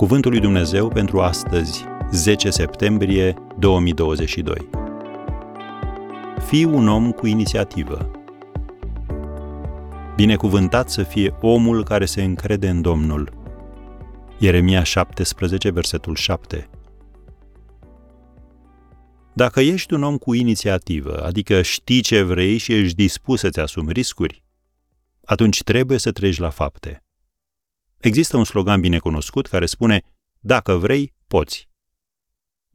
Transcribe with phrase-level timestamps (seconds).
[0.00, 4.68] Cuvântul lui Dumnezeu pentru astăzi, 10 septembrie 2022.
[6.46, 8.10] Fii un om cu inițiativă.
[10.16, 13.32] Binecuvântat să fie omul care se încrede în Domnul.
[14.38, 16.68] Ieremia 17, versetul 7.
[19.32, 23.92] Dacă ești un om cu inițiativă, adică știi ce vrei și ești dispus să-ți asumi
[23.92, 24.42] riscuri,
[25.24, 27.04] atunci trebuie să treci la fapte.
[28.00, 30.02] Există un slogan bine cunoscut care spune,
[30.38, 31.68] dacă vrei, poți.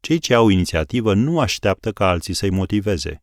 [0.00, 3.22] Cei ce au inițiativă nu așteaptă ca alții să-i motiveze.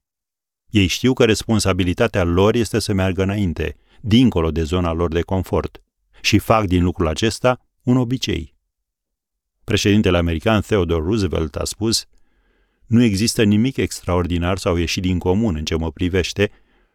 [0.69, 5.81] Ei știu că responsabilitatea lor este să meargă înainte, dincolo de zona lor de confort,
[6.21, 8.55] și fac din lucrul acesta un obicei.
[9.63, 12.05] Președintele american Theodore Roosevelt a spus,
[12.85, 16.51] nu există nimic extraordinar sau ieșit din comun în ce mă privește,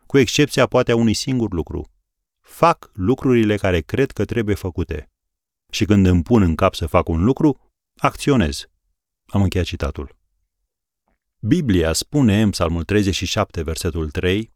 [0.06, 1.90] cu excepția poate a unui singur lucru.
[2.52, 5.10] Fac lucrurile care cred că trebuie făcute.
[5.70, 8.66] Și când îmi pun în cap să fac un lucru, acționez.
[9.26, 10.16] Am încheiat citatul.
[11.38, 14.52] Biblia spune în Psalmul 37, versetul 3,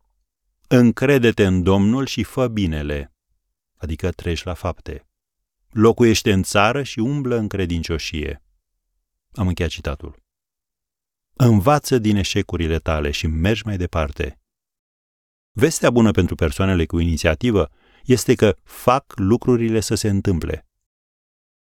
[0.68, 3.12] Încrede-te în Domnul și fă binele,
[3.76, 5.06] adică treci la fapte.
[5.70, 8.42] Locuiește în țară și umblă în credincioșie.
[9.32, 10.22] Am încheiat citatul.
[11.32, 14.40] Învață din eșecurile tale și mergi mai departe.
[15.52, 17.70] Vestea bună pentru persoanele cu inițiativă
[18.06, 20.66] este că fac lucrurile să se întâmple.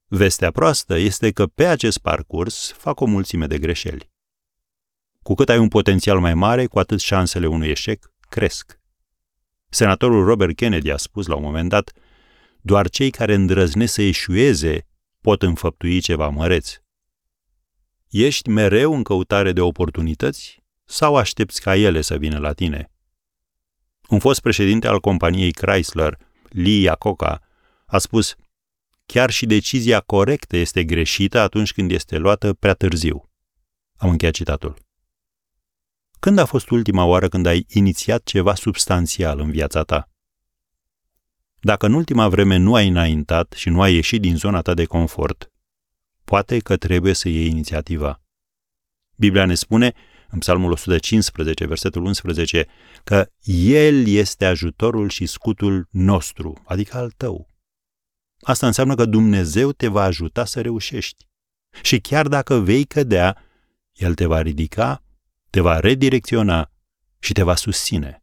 [0.06, 4.10] Vestea proastă este că pe acest parcurs fac o mulțime de greșeli.
[5.22, 8.80] Cu cât ai un potențial mai mare, cu atât șansele unui eșec cresc.
[9.68, 11.92] Senatorul Robert Kennedy a spus la un moment dat,
[12.60, 14.86] doar cei care îndrăznesc să eșueze
[15.20, 16.74] pot înfăptui ceva măreț.
[18.08, 22.90] Ești mereu în căutare de oportunități sau aștepți ca ele să vină la tine?
[24.08, 26.25] Un fost președinte al companiei Chrysler,
[26.56, 27.40] Lee Iacocca,
[27.86, 28.34] a spus
[29.06, 33.30] Chiar și decizia corectă este greșită atunci când este luată prea târziu.
[33.96, 34.76] Am încheiat citatul.
[36.18, 40.10] Când a fost ultima oară când ai inițiat ceva substanțial în viața ta?
[41.60, 44.84] Dacă în ultima vreme nu ai înaintat și nu ai ieșit din zona ta de
[44.84, 45.52] confort,
[46.24, 48.22] poate că trebuie să iei inițiativa.
[49.16, 49.94] Biblia ne spune,
[50.30, 52.66] în Psalmul 115, versetul 11,
[53.04, 57.48] că El este ajutorul și scutul nostru, adică al tău.
[58.40, 61.26] Asta înseamnă că Dumnezeu te va ajuta să reușești.
[61.82, 63.42] Și chiar dacă vei cădea,
[63.92, 65.02] El te va ridica,
[65.50, 66.70] te va redirecționa
[67.18, 68.22] și te va susține.